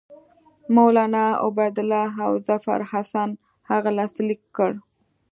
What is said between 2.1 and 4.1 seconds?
او ظفرحسن هغه